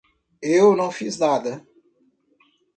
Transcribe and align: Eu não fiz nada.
Eu 0.41 0.75
não 0.75 0.89
fiz 0.91 1.19
nada. 1.19 1.61